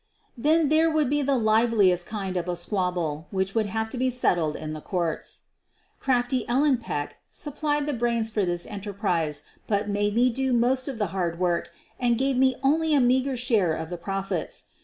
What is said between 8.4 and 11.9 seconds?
this enterprise but made me do most of the hard work